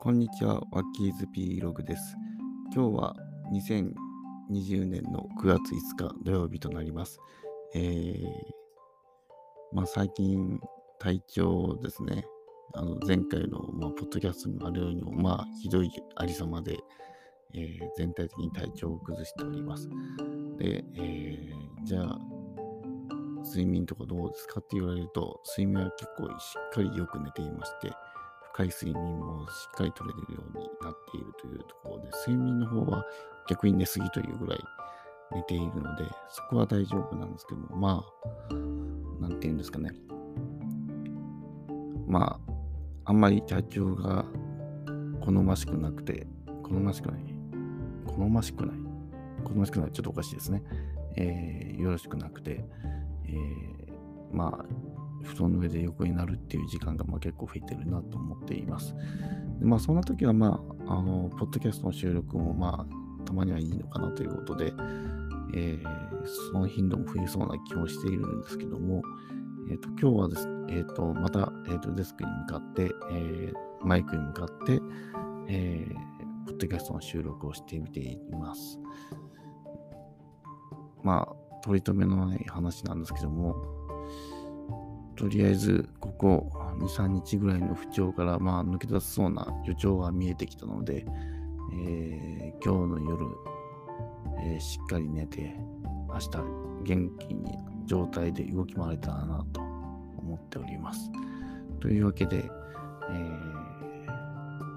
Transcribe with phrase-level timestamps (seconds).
[0.00, 2.14] こんにちは、ワッキーズ P ログです。
[2.72, 3.16] 今日は
[3.52, 7.18] 2020年の9月5日土曜日となります。
[7.74, 8.14] えー、
[9.72, 10.60] まあ最近
[11.00, 12.24] 体調ですね、
[12.74, 16.78] あの前回の、まあ、ポッドキャストにもあるようにも、まあひどいありさまで、
[17.54, 19.88] えー全体的に体調を崩しております。
[20.58, 22.18] で、えーじゃあ、
[23.44, 27.90] 睡眠とかどうですかって言われると、睡眠は結構しっかりよく寝ていまして、
[28.58, 33.04] 深い睡眠もしっかり取れるようになっているというところで、睡眠の方は
[33.48, 34.64] 逆に寝すぎというぐらい
[35.32, 38.04] 寝ているので、そこは大丈夫なんですけども、ま
[38.50, 38.54] あ、
[39.22, 39.92] なんて言うんですかね。
[42.08, 42.52] まあ、
[43.04, 44.24] あんまり体調が
[45.20, 46.26] 好ましくなくて、
[46.64, 47.22] 好ましくない。
[48.06, 48.76] 好ましくない。
[49.44, 49.92] 好ましくない。
[49.92, 50.64] ちょっとおかしいですね。
[51.16, 52.64] えーよろしくなくて、
[53.24, 54.64] えーまあ、
[55.22, 58.94] 布団の上で横になるっていう時間がまあ結構増えてるなと思っています。
[59.58, 64.72] でまあ、そんな時は、まあ、あの、ポッドキャストの収録も、まあ、たまにはいいのかなということで、
[65.54, 66.08] えー
[66.52, 69.02] その頻度も増えそうな気もしているんですけども、
[69.70, 74.80] えっ、と、今日はです、えっ、と、また、えっ、と、デスクに向かって、えーマイクに向かって、
[75.48, 78.80] えーポッドキャストの収録をしてみています。
[81.04, 83.54] まあ、取り留めのない話なんですけども、
[85.18, 91.04] とりあえず、ここ2、3日ぐらいの不調から、まあ、抜け出せそうな予兆が見えてきたので、
[91.72, 93.26] えー今日の夜、
[94.40, 95.56] えーしっかり寝て、
[96.08, 96.30] 明日
[96.84, 101.10] 元気に状態で動き回れたらなと思っております。
[101.80, 102.48] というわけで、
[103.10, 103.68] えー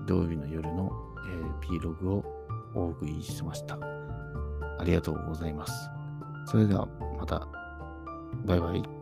[0.07, 0.91] 土曜日の夜の、
[1.27, 2.25] え P ログを
[2.73, 3.77] お送りしました。
[4.79, 5.89] ありがとうございます。
[6.47, 6.87] それでは
[7.19, 7.47] また、
[8.45, 9.00] バイバイ。